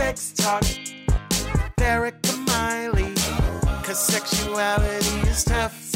[0.00, 3.12] Sex Talk with Erika Miley.
[3.84, 5.92] Cause sexuality is tough.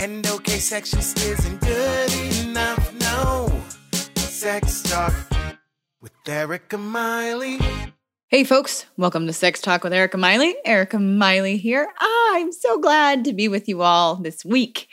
[0.00, 2.12] And okay, sex just isn't good
[2.46, 2.94] enough.
[3.00, 3.52] No.
[4.14, 5.12] Sex Talk
[6.00, 7.58] with Erika Miley.
[8.28, 10.54] Hey, folks, welcome to Sex Talk with Erika Miley.
[10.64, 11.88] Erika Miley here.
[12.00, 14.86] Ah, I'm so glad to be with you all this week.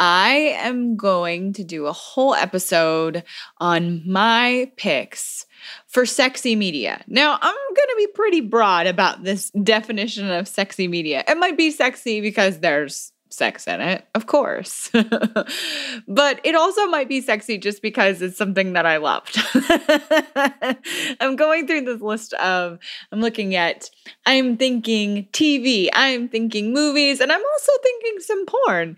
[0.00, 3.22] I am going to do a whole episode
[3.58, 5.46] on my picks
[5.86, 7.02] for sexy media.
[7.06, 11.24] Now, I'm going to be pretty broad about this definition of sexy media.
[11.28, 14.90] It might be sexy because there's sex in it, of course.
[16.08, 19.38] but it also might be sexy just because it's something that I loved.
[21.20, 22.78] I'm going through this list of,
[23.12, 23.88] I'm looking at,
[24.26, 28.96] I'm thinking TV, I'm thinking movies, and I'm also thinking some porn.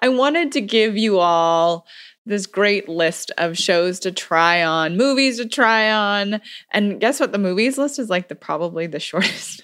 [0.00, 1.86] I wanted to give you all
[2.24, 6.40] this great list of shows to try on, movies to try on.
[6.70, 7.32] And guess what?
[7.32, 9.62] The movies list is like the probably the shortest.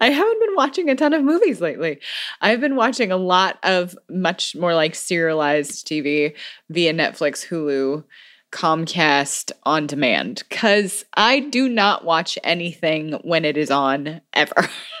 [0.00, 2.00] I haven't been watching a ton of movies lately.
[2.40, 6.34] I've been watching a lot of much more like serialized TV
[6.70, 8.04] via Netflix, Hulu,
[8.52, 14.68] Comcast on demand because I do not watch anything when it is on ever.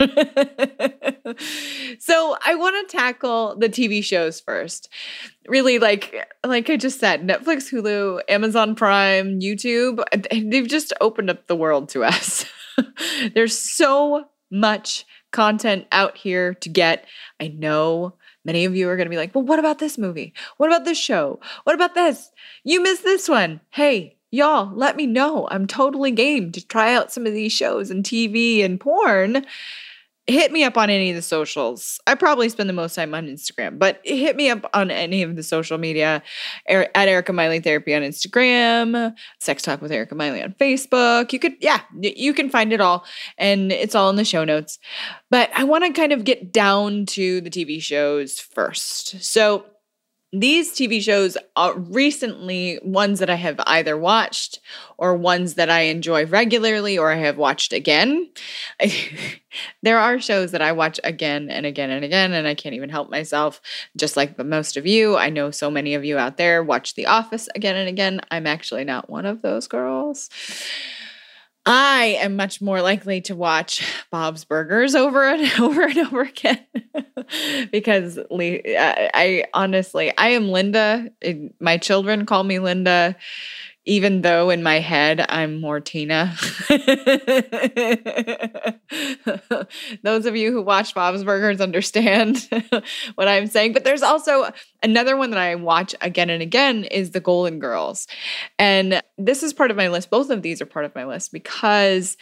[1.98, 4.88] so I want to tackle the TV shows first.
[5.46, 10.02] Really, like like I just said, Netflix, Hulu, Amazon Prime, YouTube,
[10.50, 12.46] they've just opened up the world to us.
[13.34, 17.06] There's so much content out here to get.
[17.38, 20.32] I know many of you are going to be like, well, what about this movie?
[20.56, 21.40] What about this show?
[21.64, 22.30] What about this?
[22.64, 23.60] You missed this one.
[23.70, 25.48] Hey, y'all, let me know.
[25.50, 29.44] I'm totally game to try out some of these shows and TV and porn
[30.26, 32.00] hit me up on any of the socials.
[32.06, 35.34] I probably spend the most time on Instagram, but hit me up on any of
[35.34, 36.22] the social media
[36.70, 41.32] er, at Erika Miley Therapy on Instagram, Sex Talk with Erika Miley on Facebook.
[41.32, 43.04] You could, yeah, you can find it all,
[43.36, 44.78] and it's all in the show notes.
[45.30, 49.22] But I want to kind of get down to the TV shows first.
[49.24, 49.66] So
[50.32, 54.60] these TV shows are recently ones that I have either watched
[54.96, 58.30] or ones that I enjoy regularly or I have watched again.
[59.82, 62.88] there are shows that I watch again and again and again, and I can't even
[62.88, 63.60] help myself.
[63.94, 66.94] Just like the most of you, I know so many of you out there watch
[66.94, 68.22] The Office again and again.
[68.30, 70.30] I'm actually not one of those girls.
[71.64, 76.58] I am much more likely to watch Bob's Burgers over and over and over again
[77.70, 81.10] because I, I honestly, I am Linda.
[81.60, 83.16] My children call me Linda
[83.84, 86.36] even though in my head I'm more Tina.
[90.02, 92.48] Those of you who watch Bob's Burgers understand
[93.16, 93.72] what I'm saying.
[93.72, 94.50] But there's also
[94.82, 98.06] another one that I watch again and again is The Golden Girls.
[98.58, 100.10] And this is part of my list.
[100.10, 102.16] Both of these are part of my list because,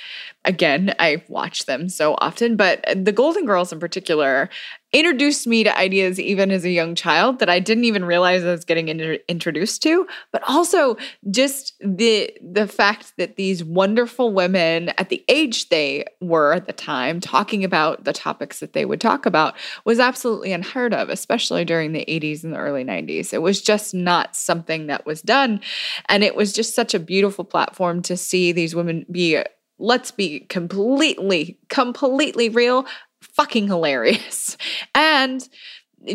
[0.45, 2.57] again, I watch them so often.
[2.57, 4.49] But The Golden Girls in particular
[4.93, 8.51] introduced me to ideas even as a young child that I didn't even realize I
[8.51, 10.97] was getting in- introduced to but also
[11.31, 16.73] just the the fact that these wonderful women at the age they were at the
[16.73, 21.65] time talking about the topics that they would talk about was absolutely unheard of especially
[21.65, 25.61] during the 80s and the early 90s it was just not something that was done
[26.09, 29.41] and it was just such a beautiful platform to see these women be
[29.81, 32.87] let's be completely completely real
[33.21, 34.57] fucking hilarious.
[34.95, 35.47] And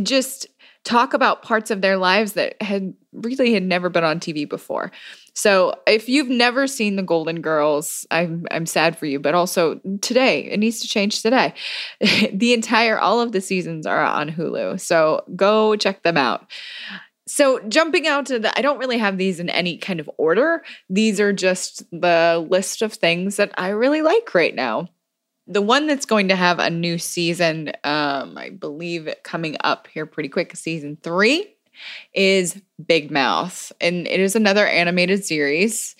[0.01, 0.47] just
[0.85, 4.91] talk about parts of their lives that had really had never been on TV before.
[5.33, 9.81] So if you've never seen the Golden Girls, I'm I'm sad for you, but also
[10.01, 11.53] today it needs to change today.
[12.33, 14.79] the entire all of the seasons are on Hulu.
[14.79, 16.49] So go check them out.
[17.27, 20.63] So jumping out to the I don't really have these in any kind of order.
[20.89, 24.89] These are just the list of things that I really like right now
[25.47, 30.06] the one that's going to have a new season, um, I believe coming up here
[30.06, 31.56] pretty quick, season three,
[32.13, 33.72] is Big Mouth.
[33.79, 35.95] And it is another animated series.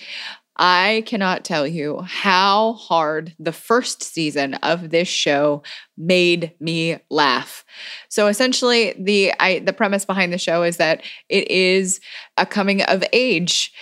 [0.58, 5.64] I cannot tell you how hard the first season of this show
[5.98, 7.66] made me laugh.
[8.08, 12.00] So essentially the I the premise behind the show is that it is
[12.38, 13.74] a coming of age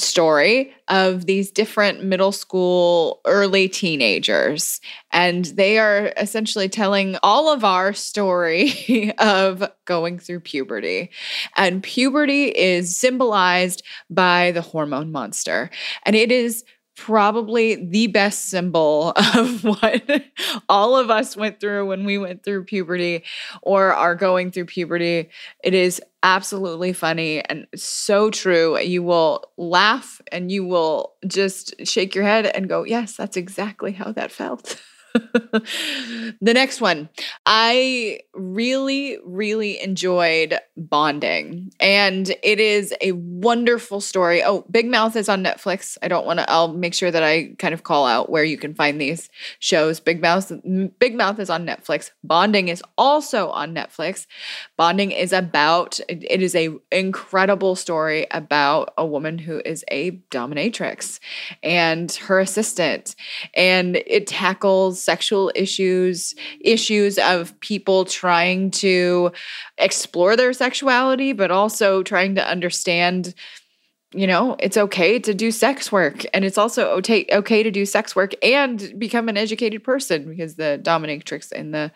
[0.00, 4.80] story of these different middle school, early teenagers.
[5.12, 11.10] And they are essentially telling all of our story of going through puberty.
[11.56, 15.70] And puberty is symbolized by the hormone monster.
[16.04, 16.64] And it is
[16.98, 20.02] probably the best symbol of what
[20.68, 23.22] all of us went through when we went through puberty
[23.62, 25.30] or are going through puberty.
[25.62, 28.78] It is absolutely funny and so true.
[28.80, 33.92] You will laugh and you will just shake your head and go, Yes, that's exactly
[33.92, 34.82] how that felt.
[36.40, 37.08] the next one.
[37.46, 44.42] I really, really enjoyed Bonding, and it is a wonderful story.
[44.42, 45.98] Oh, Big Mouth is on Netflix.
[46.02, 48.58] I don't want to, I'll make sure that I kind of call out where you
[48.58, 49.28] can find these
[49.58, 50.00] shows.
[50.00, 50.52] Big Mouth,
[50.98, 52.10] Big Mouth is on Netflix.
[52.22, 54.26] Bonding is also on Netflix.
[54.76, 61.20] Bonding is about, it is a incredible story about a woman who is a dominatrix
[61.62, 63.14] and her assistant,
[63.54, 69.32] and it tackles sexual issues, issues of people trying to
[69.78, 73.34] explore their sexuality, but also trying to understand
[74.14, 78.14] you know it's okay to do sex work and it's also okay, to do sex
[78.16, 81.90] work and become an educated person because the dominatrix in the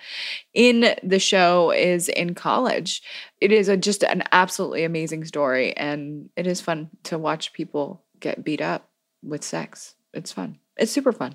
[0.55, 3.03] in the show is in college.
[3.43, 8.03] It is a, just an absolutely amazing story and it is fun to watch people
[8.21, 8.89] get beat up
[9.23, 9.95] with sex.
[10.15, 10.59] It's fun.
[10.79, 11.35] It's super fun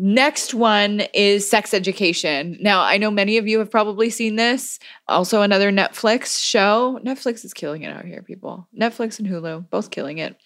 [0.00, 2.56] Next one is sex education.
[2.60, 4.78] Now, I know many of you have probably seen this.
[5.08, 7.00] Also, another Netflix show.
[7.04, 8.68] Netflix is killing it out here, people.
[8.78, 10.36] Netflix and Hulu, both killing it.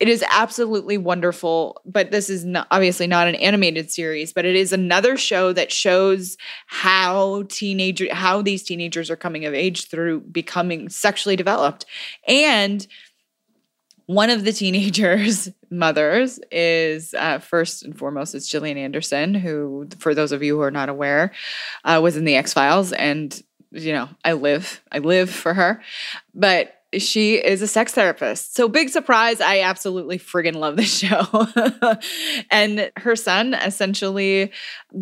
[0.00, 4.56] It is absolutely wonderful, but this is not, obviously not an animated series, but it
[4.56, 6.36] is another show that shows
[6.66, 11.86] how teenager how these teenagers are coming of age through becoming sexually developed.
[12.28, 12.86] And
[14.06, 20.14] one of the teenagers' mothers is uh, first and foremost is Gillian Anderson, who, for
[20.14, 21.32] those of you who are not aware,
[21.84, 23.42] uh, was in the X Files, and
[23.72, 25.82] you know I live, I live for her.
[26.34, 28.54] But she is a sex therapist.
[28.54, 31.46] So big surprise, I absolutely friggin' love this show.
[32.50, 34.52] and her son essentially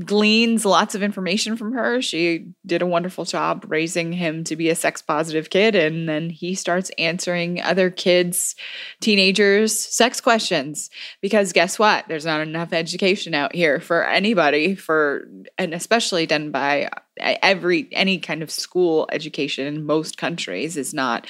[0.05, 2.03] gleans lots of information from her.
[2.03, 6.31] She did a wonderful job raising him to be a sex positive kid and then
[6.31, 8.57] he starts answering other kids,
[9.01, 10.91] teenagers sex questions
[11.21, 12.07] because guess what?
[12.09, 16.89] There's not enough education out here for anybody for and especially done by
[17.21, 21.27] uh, every any kind of school education in most countries is not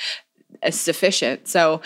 [0.71, 1.49] sufficient.
[1.49, 1.81] So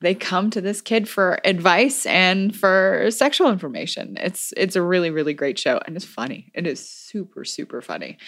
[0.00, 4.16] they come to this kid for advice and for sexual information.
[4.20, 6.50] It's it's a really really great show and it's funny.
[6.54, 8.18] It is super super funny.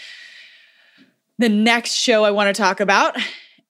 [1.38, 3.16] The next show I want to talk about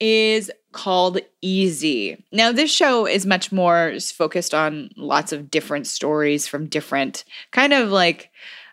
[0.00, 2.24] is called Easy.
[2.32, 7.72] Now, this show is much more focused on lots of different stories from different kind
[7.72, 8.30] of like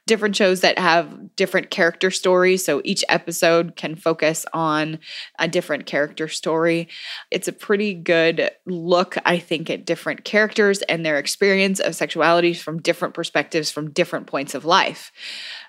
[0.10, 2.66] different shows that have different character stories.
[2.66, 4.98] So each episode can focus on
[5.38, 6.88] a different character story.
[7.30, 12.56] It's a pretty good look, I think, at different characters and their experience of sexuality
[12.56, 15.12] from different perspectives, from different points of life.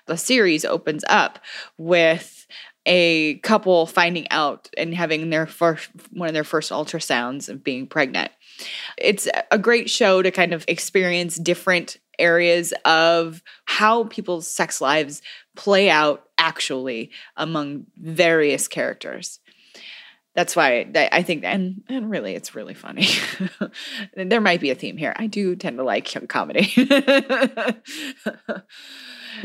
[0.07, 1.37] The series opens up
[1.77, 2.47] with
[2.87, 7.85] a couple finding out and having their first one of their first ultrasounds of being
[7.85, 8.31] pregnant.
[8.97, 15.21] It's a great show to kind of experience different areas of how people's sex lives
[15.55, 19.39] play out actually among various characters.
[20.33, 23.05] That's why I think, and, and really, it's really funny.
[24.15, 25.13] there might be a theme here.
[25.17, 26.71] I do tend to like comedy.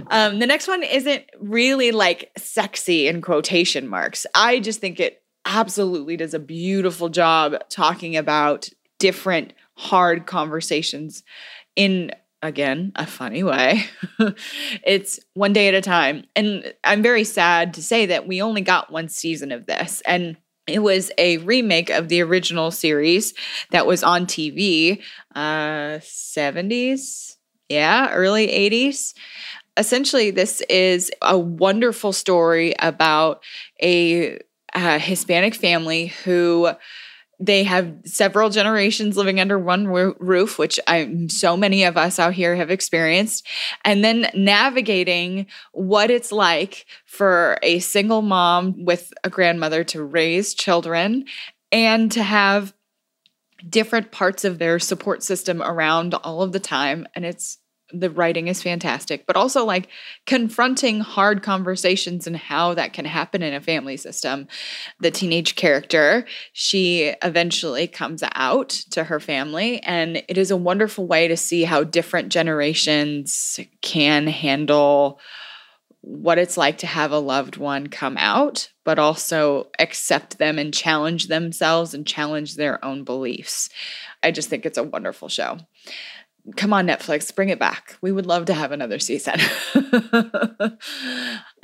[0.09, 4.27] um, the next one isn't really like sexy in quotation marks.
[4.33, 8.69] I just think it absolutely does a beautiful job talking about
[8.99, 11.23] different hard conversations
[11.75, 12.11] in
[12.43, 13.85] again, a funny way.
[14.85, 16.25] it's one day at a time.
[16.37, 20.03] And I'm very sad to say that we only got one season of this.
[20.07, 23.35] And it was a remake of the original series
[23.71, 25.03] that was on TV,
[25.35, 27.37] uh, 70s,
[27.69, 29.15] yeah, early 80s.
[29.77, 33.43] Essentially, this is a wonderful story about
[33.83, 34.39] a,
[34.75, 36.71] a Hispanic family who
[37.39, 42.35] they have several generations living under one roof, which I so many of us out
[42.35, 43.47] here have experienced,
[43.85, 50.55] and then navigating what it's like for a single mom with a grandmother to raise
[50.55, 51.25] children
[51.71, 52.73] and to have
[53.69, 57.07] different parts of their support system around all of the time.
[57.15, 57.59] And it's
[57.93, 59.89] the writing is fantastic, but also like
[60.27, 64.49] confronting hard conversations and how that can happen in a family system.
[65.01, 71.07] The teenage character, she eventually comes out to her family, and it is a wonderful
[71.07, 75.21] way to see how different generations can handle
[76.07, 80.73] what it's like to have a loved one come out, but also accept them and
[80.73, 83.69] challenge themselves and challenge their own beliefs.
[84.23, 85.59] I just think it's a wonderful show.
[86.55, 87.97] Come on, Netflix, bring it back.
[88.01, 89.39] We would love to have another season.
[89.73, 90.79] to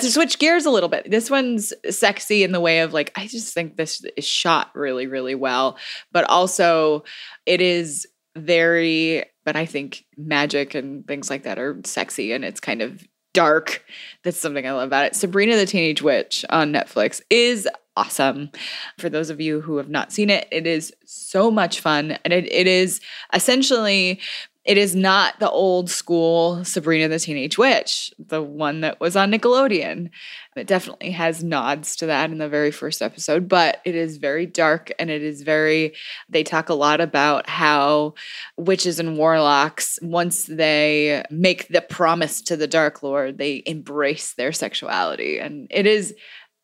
[0.00, 3.54] switch gears a little bit, this one's sexy in the way of like, I just
[3.54, 5.78] think this is shot really, really well,
[6.10, 7.04] but also
[7.46, 12.60] it is very, but I think magic and things like that are sexy and it's
[12.60, 13.84] kind of dark.
[14.24, 15.14] That's something I love about it.
[15.14, 18.50] Sabrina the Teenage Witch on Netflix is awesome.
[18.98, 22.18] For those of you who have not seen it, it is so much fun.
[22.24, 23.00] And it, it is
[23.32, 24.20] essentially
[24.64, 29.32] it is not the old school Sabrina the Teenage Witch, the one that was on
[29.32, 30.10] Nickelodeon.
[30.54, 34.46] It definitely has nods to that in the very first episode, but it is very
[34.46, 35.94] dark and it is very,
[36.28, 38.14] they talk a lot about how
[38.56, 44.52] witches and warlocks, once they make the promise to the Dark Lord, they embrace their
[44.52, 45.40] sexuality.
[45.40, 46.14] And it is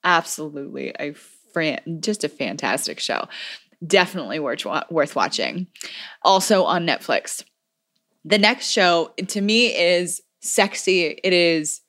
[0.04, 1.14] absolutely a
[1.52, 3.26] fran- just a fantastic show.
[3.84, 5.66] Definitely worth, worth watching.
[6.22, 7.42] Also on Netflix
[8.28, 11.06] the next show to me is sexy.
[11.06, 11.80] It is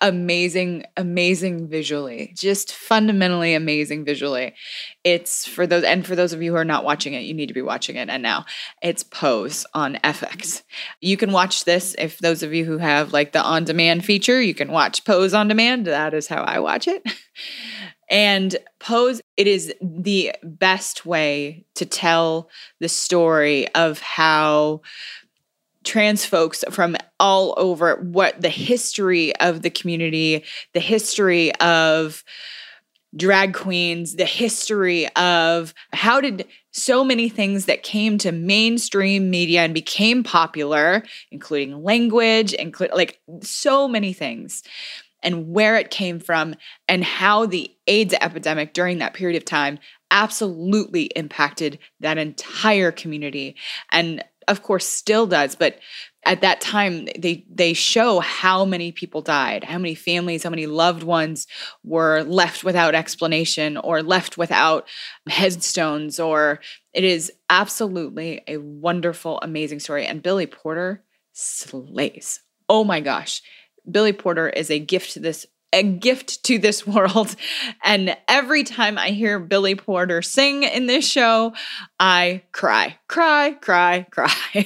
[0.00, 4.54] amazing, amazing visually, just fundamentally amazing visually.
[5.02, 7.48] It's for those, and for those of you who are not watching it, you need
[7.48, 8.08] to be watching it.
[8.08, 8.44] And now
[8.80, 10.62] it's Pose on FX.
[11.00, 14.40] You can watch this if those of you who have like the on demand feature,
[14.40, 15.86] you can watch Pose on demand.
[15.86, 17.02] That is how I watch it.
[18.10, 22.48] And Pose, it is the best way to tell
[22.80, 24.80] the story of how
[25.84, 30.44] trans folks from all over what the history of the community,
[30.74, 32.24] the history of
[33.16, 39.62] drag queens, the history of how did so many things that came to mainstream media
[39.62, 44.62] and became popular, including language, include like so many things,
[45.22, 46.54] and where it came from,
[46.86, 49.78] and how the AIDS epidemic during that period of time
[50.10, 53.56] absolutely impacted that entire community.
[53.90, 55.78] And of course still does but
[56.24, 60.66] at that time they they show how many people died how many families how many
[60.66, 61.46] loved ones
[61.84, 64.86] were left without explanation or left without
[65.28, 66.60] headstones or
[66.98, 70.04] it is absolutely a wonderful amazing story.
[70.04, 72.40] And billy porter slays.
[72.68, 73.40] Oh my gosh.
[73.88, 77.34] Billy porter is a gift to this a gift to this world.
[77.84, 81.52] And every time I hear Billy Porter sing in this show,
[82.00, 84.64] I cry, cry, cry, cry.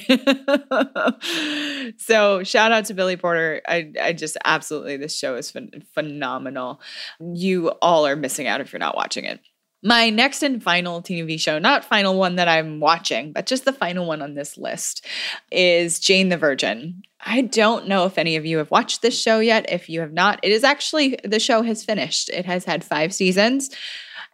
[1.97, 3.61] so shout out to Billy Porter.
[3.67, 6.81] I, I just absolutely, this show is ph- phenomenal.
[7.19, 9.39] You all are missing out if you're not watching it.
[9.83, 13.73] My next and final TV show, not final one that I'm watching, but just the
[13.73, 15.05] final one on this list,
[15.51, 17.03] is Jane the Virgin.
[17.25, 19.69] I don't know if any of you have watched this show yet.
[19.69, 22.29] If you have not, it is actually, the show has finished.
[22.29, 23.69] It has had five seasons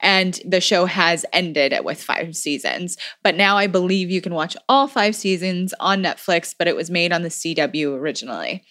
[0.02, 2.98] and the show has ended with five seasons.
[3.24, 6.90] But now I believe you can watch all five seasons on Netflix, but it was
[6.90, 8.64] made on the CW originally.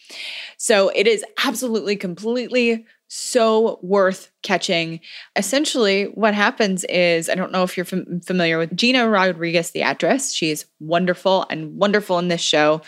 [0.57, 5.01] So it is absolutely, completely so worth catching.
[5.35, 9.83] Essentially, what happens is I don't know if you're fam- familiar with Gina Rodriguez, the
[9.83, 10.33] actress.
[10.33, 12.83] She's wonderful and wonderful in this show.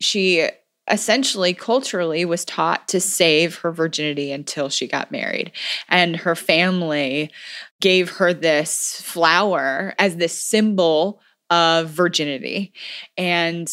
[0.00, 0.48] She
[0.90, 5.52] essentially culturally was taught to save her virginity until she got married.
[5.88, 7.30] And her family
[7.80, 12.72] gave her this flower as this symbol of virginity.
[13.16, 13.70] And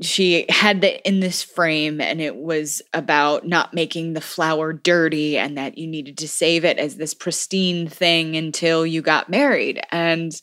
[0.00, 5.36] she had it in this frame and it was about not making the flower dirty
[5.36, 9.80] and that you needed to save it as this pristine thing until you got married
[9.90, 10.40] and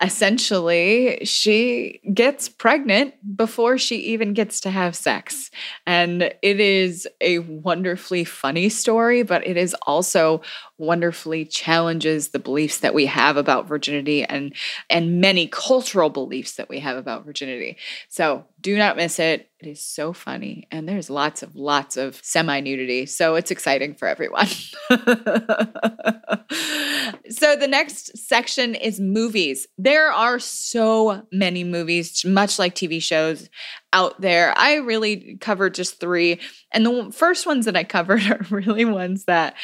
[0.00, 5.50] essentially she gets pregnant before she even gets to have sex
[5.86, 10.40] and it is a wonderfully funny story but it is also
[10.78, 14.54] wonderfully challenges the beliefs that we have about virginity and
[14.90, 17.76] and many cultural beliefs that we have about virginity.
[18.08, 19.50] So do not miss it.
[19.60, 23.04] It is so funny and there's lots of lots of semi nudity.
[23.04, 24.46] So it's exciting for everyone.
[27.28, 29.68] so the next section is movies.
[29.76, 33.50] There are so many movies much like TV shows
[33.92, 34.54] out there.
[34.56, 36.40] I really covered just 3
[36.72, 39.56] and the first ones that I covered are really ones that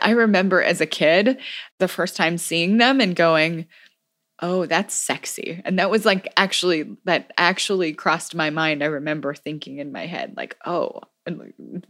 [0.00, 1.38] I remember as a kid,
[1.78, 3.66] the first time seeing them and going,
[4.40, 5.60] oh, that's sexy.
[5.64, 8.82] And that was like actually, that actually crossed my mind.
[8.82, 11.00] I remember thinking in my head, like, oh,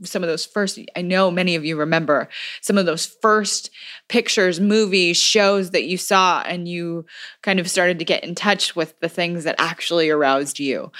[0.02, 2.28] some of those first, I know many of you remember
[2.60, 3.70] some of those first
[4.08, 7.06] pictures, movies, shows that you saw, and you
[7.42, 10.90] kind of started to get in touch with the things that actually aroused you.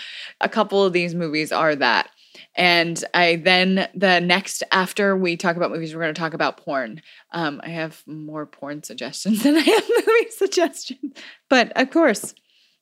[0.40, 2.10] A couple of these movies are that.
[2.56, 6.56] And I then, the next, after we talk about movies, we're going to talk about
[6.56, 7.00] porn.
[7.32, 11.16] Um, I have more porn suggestions than I have movie suggestions.
[11.48, 12.34] But of course,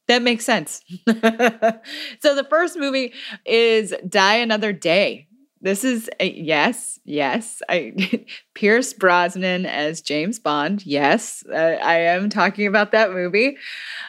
[0.08, 0.82] that makes sense.
[1.06, 3.12] so the first movie
[3.44, 5.26] is Die Another Day.
[5.60, 7.60] This is a, yes, yes.
[7.68, 10.86] I Pierce Brosnan as James Bond.
[10.86, 13.56] Yes, I am talking about that movie.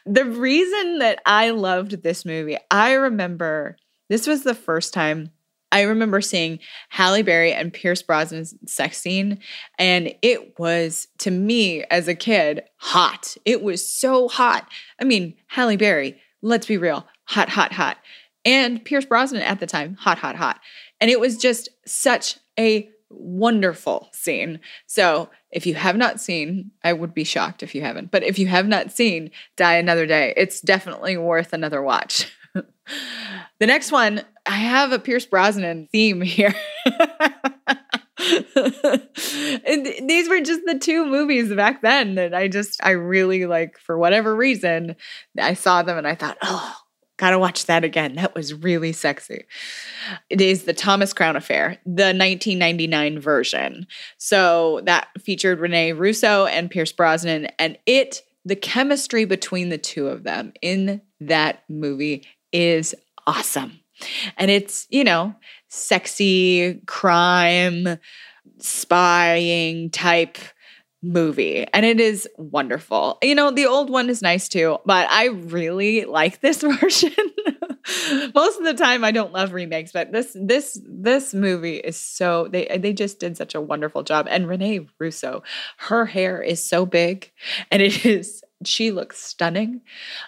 [0.06, 3.78] The reason that I loved this movie, I remember
[4.10, 5.32] this was the first time
[5.72, 6.60] I remember seeing
[6.90, 9.40] Halle Berry and Pierce Brosnan's sex scene,
[9.78, 13.38] and it was to me as a kid hot.
[13.46, 14.68] It was so hot.
[15.00, 17.98] I mean, Halle Berry, let's be real, hot, hot, hot.
[18.46, 20.60] And Pierce Brosnan at the time, hot, hot, hot.
[21.00, 24.60] And it was just such a wonderful scene.
[24.86, 28.38] So if you have not seen, I would be shocked if you haven't, but if
[28.38, 32.32] you have not seen Die Another Day, it's definitely worth another watch.
[33.60, 36.54] the next one, I have a Pierce Brosnan theme here.
[39.68, 43.98] these were just the two movies back then that I just, I really like, for
[43.98, 44.96] whatever reason,
[45.40, 46.76] I saw them and I thought, oh,
[47.20, 48.16] Gotta watch that again.
[48.16, 49.44] That was really sexy.
[50.30, 53.88] It is the Thomas Crown Affair, the 1999 version.
[54.18, 60.08] So that featured Rene Russo and Pierce Brosnan, and it, the chemistry between the two
[60.08, 62.96] of them in that movie is
[63.30, 63.80] awesome.
[64.38, 65.36] And it's, you know,
[65.68, 68.00] sexy crime,
[68.58, 70.40] spying type
[71.02, 73.20] movie and it is wonderful.
[73.22, 77.14] You know, the old one is nice too, but I really like this version.
[78.36, 82.50] Most of the time I don't love remakes, but this this this movie is so
[82.52, 85.44] they they just did such a wonderful job and Rene Russo,
[85.78, 87.32] her hair is so big
[87.72, 89.82] and it is she looks stunning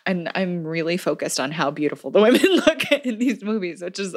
[0.06, 4.16] and i'm really focused on how beautiful the women look in these movies which is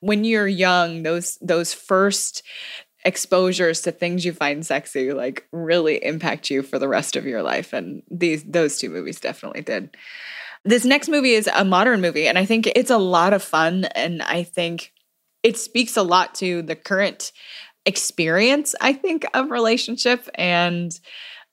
[0.00, 2.42] when you're young those those first
[3.04, 7.42] exposures to things you find sexy like really impact you for the rest of your
[7.42, 9.96] life and these those two movies definitely did.
[10.64, 13.86] This next movie is a modern movie and i think it's a lot of fun
[13.94, 14.92] and i think
[15.42, 17.32] it speaks a lot to the current
[17.86, 21.00] experience i think of relationship and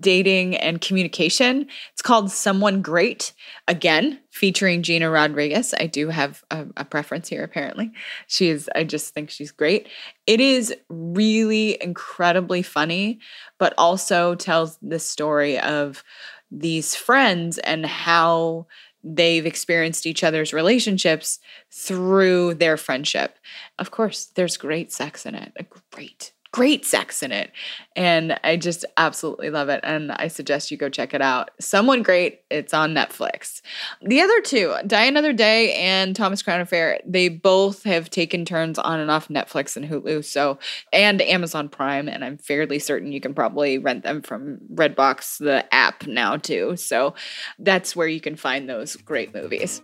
[0.01, 1.67] dating and communication.
[1.93, 3.33] It's called Someone Great,
[3.67, 5.73] again, featuring Gina Rodriguez.
[5.79, 7.91] I do have a, a, preference here, apparently.
[8.27, 9.87] She is, I just think she's great.
[10.27, 13.19] It is really incredibly funny,
[13.57, 16.03] but also tells the story of
[16.51, 18.67] these friends and how
[19.03, 21.39] they've experienced each other's relationships
[21.71, 23.37] through their friendship.
[23.79, 25.53] Of course, there's great sex in it.
[25.91, 27.51] Great, great sex in it.
[27.95, 29.79] And I just absolutely love it.
[29.83, 31.51] And I suggest you go check it out.
[31.59, 33.61] Someone Great, it's on Netflix.
[34.01, 38.79] The other two, Die Another Day and Thomas Crown Affair, they both have taken turns
[38.79, 40.25] on and off Netflix and Hulu.
[40.25, 40.57] So,
[40.91, 42.09] and Amazon Prime.
[42.09, 46.75] And I'm fairly certain you can probably rent them from Redbox, the app now too.
[46.75, 47.13] So
[47.59, 49.83] that's where you can find those great movies.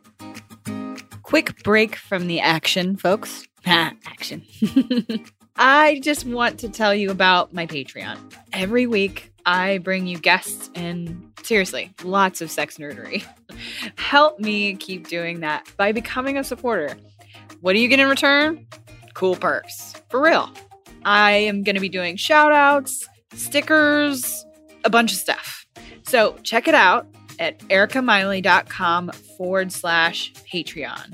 [1.21, 3.47] Quick break from the action, folks.
[3.67, 4.43] action.
[5.56, 8.18] I just want to tell you about my Patreon.
[8.52, 13.24] Every week, I bring you guests and seriously, lots of sex nerdery.
[13.98, 16.98] Help me keep doing that by becoming a supporter.
[17.62, 18.66] What do you get in return?
[19.13, 19.94] Cool perks.
[20.10, 20.52] For real.
[21.06, 24.46] I am going to be doing shout outs, stickers,
[24.86, 25.66] a bunch of stuff.
[26.04, 27.08] So check it out
[27.39, 31.13] at ericamiley.com forward slash Patreon.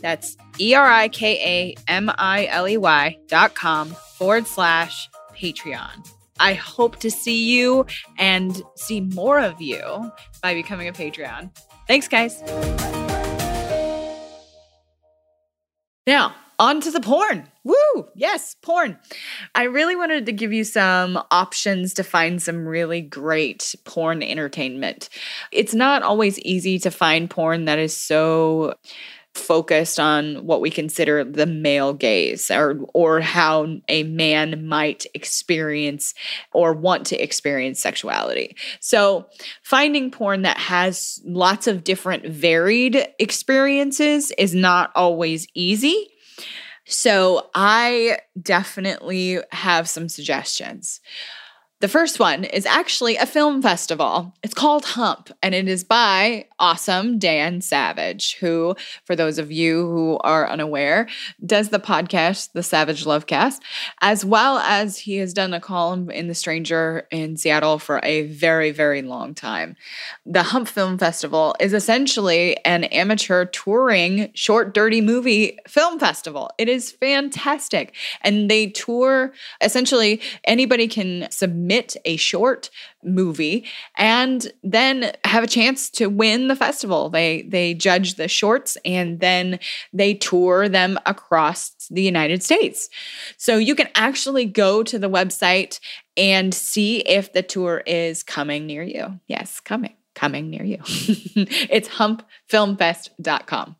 [0.00, 5.08] That's E R I K A M I L E Y dot com forward slash
[5.36, 6.08] Patreon.
[6.40, 11.50] I hope to see you and see more of you by becoming a Patreon.
[11.86, 12.42] Thanks, guys.
[16.06, 17.48] Now, on to the porn.
[17.64, 18.08] Woo!
[18.14, 18.98] Yes, porn.
[19.54, 25.08] I really wanted to give you some options to find some really great porn entertainment.
[25.52, 28.74] It's not always easy to find porn that is so
[29.34, 36.14] focused on what we consider the male gaze or or how a man might experience
[36.52, 38.56] or want to experience sexuality.
[38.80, 39.26] So,
[39.62, 46.08] finding porn that has lots of different varied experiences is not always easy.
[46.86, 51.00] So, I definitely have some suggestions.
[51.80, 54.34] The first one is actually a film festival.
[54.42, 59.82] It's called Hump, and it is by awesome Dan Savage, who, for those of you
[59.86, 61.08] who are unaware,
[61.46, 63.60] does the podcast, The Savage Lovecast,
[64.02, 68.22] as well as he has done a column in The Stranger in Seattle for a
[68.22, 69.76] very, very long time.
[70.26, 76.50] The Hump Film Festival is essentially an amateur touring short, dirty movie film festival.
[76.58, 77.94] It is fantastic.
[78.22, 82.70] And they tour, essentially, anybody can submit submit a short
[83.04, 87.10] movie and then have a chance to win the festival.
[87.10, 89.58] They they judge the shorts and then
[89.92, 92.88] they tour them across the United States.
[93.36, 95.78] So you can actually go to the website
[96.16, 99.20] and see if the tour is coming near you.
[99.26, 100.78] Yes, coming coming near you.
[101.70, 103.76] it's humpfilmfest.com.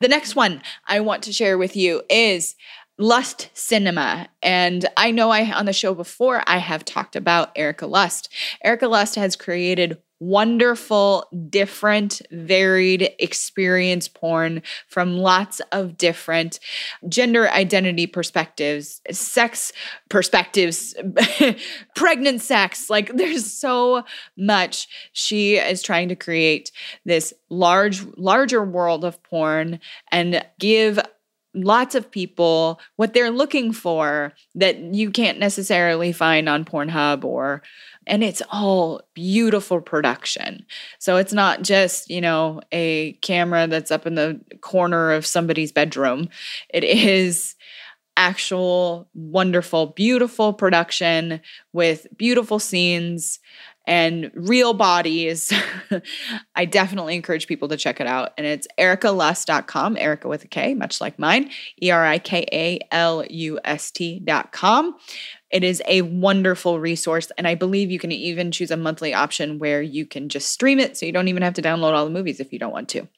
[0.00, 2.56] The next one I want to share with you is
[3.02, 4.28] Lust Cinema.
[4.44, 8.32] And I know I on the show before I have talked about Erika Lust.
[8.62, 16.60] Erika Lust has created wonderful, different, varied experience porn from lots of different
[17.08, 19.72] gender identity perspectives, sex
[20.08, 20.94] perspectives,
[21.96, 22.88] pregnant sex.
[22.88, 24.04] Like there's so
[24.36, 24.86] much.
[25.12, 26.70] She is trying to create
[27.04, 29.80] this large, larger world of porn
[30.12, 31.00] and give
[31.54, 37.62] lots of people what they're looking for that you can't necessarily find on Pornhub or
[38.06, 40.66] and it's all beautiful production.
[40.98, 45.70] So it's not just, you know, a camera that's up in the corner of somebody's
[45.70, 46.28] bedroom.
[46.68, 47.54] It is
[48.16, 51.40] actual wonderful beautiful production
[51.72, 53.38] with beautiful scenes
[53.86, 55.52] and real bodies.
[56.54, 58.30] I definitely encourage people to check it out.
[58.38, 61.50] And it's erikalust.com, Erika with a K, much like mine,
[61.82, 64.96] E R I K A L U S T.com.
[65.50, 67.30] It is a wonderful resource.
[67.36, 70.78] And I believe you can even choose a monthly option where you can just stream
[70.78, 72.88] it so you don't even have to download all the movies if you don't want
[72.90, 73.08] to.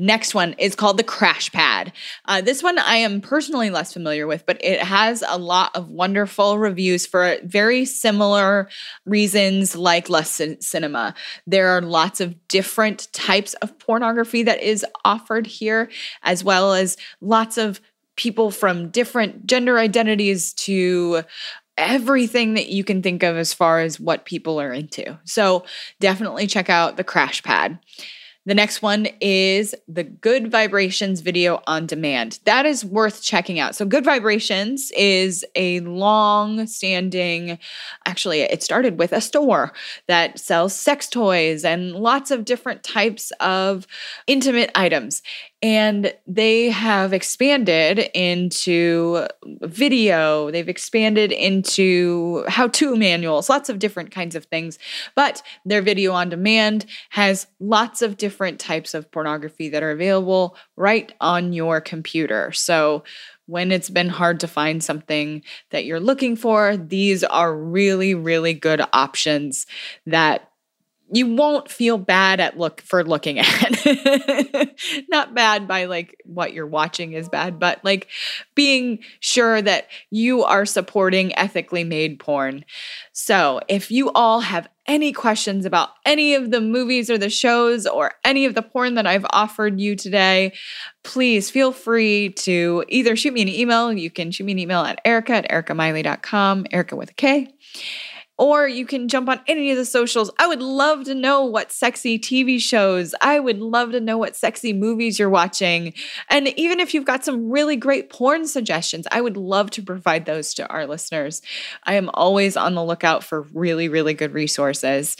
[0.00, 1.92] Next one is called the Crash Pad.
[2.24, 5.88] Uh, this one I am personally less familiar with, but it has a lot of
[5.88, 8.68] wonderful reviews for very similar
[9.06, 11.16] reasons like Lust Cinema.
[11.48, 15.90] There are lots of different types of pornography that is offered here,
[16.22, 17.80] as well as lots of
[18.14, 21.24] people from different gender identities to
[21.76, 25.18] everything that you can think of as far as what people are into.
[25.24, 25.64] So
[25.98, 27.80] definitely check out the Crash Pad.
[28.48, 32.38] The next one is the Good Vibrations video on demand.
[32.46, 33.74] That is worth checking out.
[33.74, 37.58] So, Good Vibrations is a long standing,
[38.06, 39.74] actually, it started with a store
[40.06, 43.86] that sells sex toys and lots of different types of
[44.26, 45.20] intimate items
[45.60, 49.26] and they have expanded into
[49.62, 50.50] video.
[50.52, 54.78] They've expanded into how-to manuals lots of different kinds of things.
[55.16, 60.56] But their video on demand has lots of different types of pornography that are available
[60.76, 62.52] right on your computer.
[62.52, 63.02] So
[63.46, 68.54] when it's been hard to find something that you're looking for, these are really, really
[68.54, 69.66] good options
[70.06, 70.52] that
[71.10, 74.74] you won't feel bad at look for looking at.
[75.08, 78.08] Not bad by like what you're watching is bad but like
[78.54, 82.64] being sure that you are supporting ethically made porn.
[83.12, 87.86] So if you all have any questions about any of the movies or the shows
[87.86, 90.54] or any of the porn that I've offered you today,
[91.04, 93.92] please feel free to either shoot me an email.
[93.92, 97.52] You can shoot me an email at Erika at erikamiley.com, Erika with a K
[98.38, 100.30] or you can jump on any of the socials.
[100.38, 104.36] I would love to know what sexy TV shows, I would love to know what
[104.36, 105.92] sexy movies you're watching.
[106.30, 110.24] And even if you've got some really great porn suggestions, I would love to provide
[110.24, 111.42] those to our listeners.
[111.84, 115.16] I am always on the lookout for really, really good resources.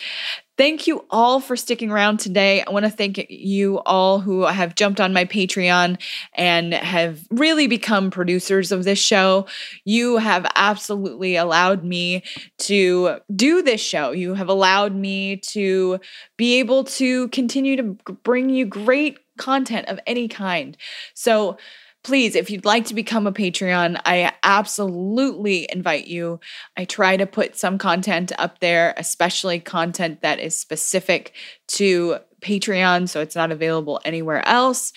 [0.59, 2.65] Thank you all for sticking around today.
[2.65, 6.03] I want to thank you all who have jumped on my Patreon
[6.35, 9.47] and have really become producers of this show.
[9.85, 12.25] You have absolutely allowed me
[12.59, 14.11] to do this show.
[14.11, 16.01] You have allowed me to
[16.37, 20.77] be able to continue to bring you great content of any kind.
[21.15, 21.57] So,
[22.05, 26.41] please, if you'd like to become a Patreon, I absolutely invite you.
[26.77, 31.33] I try to put some content up there, especially content that is specific
[31.69, 34.93] to Patreon, so it's not available anywhere else.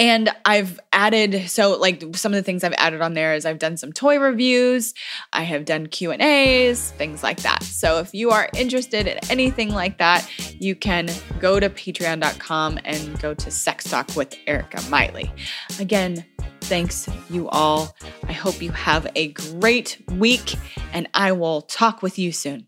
[0.00, 3.58] And I've added so like some of the things I've added on there is I've
[3.58, 4.94] done some toy reviews,
[5.34, 7.62] I have done Q&As, things like that.
[7.62, 10.26] So if you are interested in anything like that,
[10.58, 15.30] you can go to patreon.com and go to Sex Talk with Erika Miley.
[15.78, 16.24] Again,
[16.62, 17.94] thanks you all.
[18.26, 20.54] I hope you have a great week
[20.94, 22.66] and I will talk with you soon.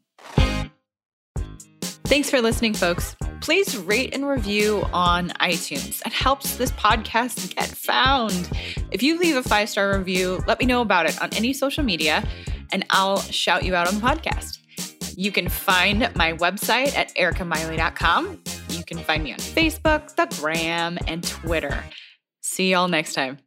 [2.04, 6.00] Thanks for listening, folks please rate and review on iTunes.
[6.06, 8.48] It helps this podcast get found.
[8.92, 11.82] If you leave a five star review, let me know about it on any social
[11.82, 12.26] media
[12.72, 14.58] and I'll shout you out on the podcast.
[15.16, 18.42] You can find my website at erikamiley.com.
[18.70, 21.84] You can find me on Facebook, the Gram, and Twitter.
[22.40, 23.38] See y'all next time.